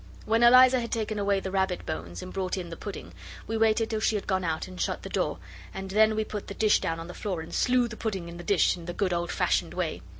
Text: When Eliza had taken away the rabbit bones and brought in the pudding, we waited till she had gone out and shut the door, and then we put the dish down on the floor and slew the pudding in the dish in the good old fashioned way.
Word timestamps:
When 0.25 0.41
Eliza 0.41 0.79
had 0.79 0.91
taken 0.91 1.19
away 1.19 1.39
the 1.41 1.51
rabbit 1.51 1.85
bones 1.85 2.23
and 2.23 2.33
brought 2.33 2.57
in 2.57 2.71
the 2.71 2.75
pudding, 2.75 3.13
we 3.45 3.55
waited 3.55 3.91
till 3.91 3.99
she 3.99 4.15
had 4.15 4.25
gone 4.25 4.43
out 4.43 4.67
and 4.67 4.81
shut 4.81 5.03
the 5.03 5.09
door, 5.09 5.37
and 5.75 5.91
then 5.91 6.15
we 6.15 6.23
put 6.23 6.47
the 6.47 6.55
dish 6.55 6.79
down 6.79 6.99
on 6.99 7.05
the 7.05 7.13
floor 7.13 7.39
and 7.41 7.53
slew 7.53 7.87
the 7.87 7.95
pudding 7.95 8.27
in 8.27 8.37
the 8.37 8.43
dish 8.43 8.75
in 8.75 8.85
the 8.85 8.93
good 8.93 9.13
old 9.13 9.29
fashioned 9.31 9.75
way. 9.75 10.01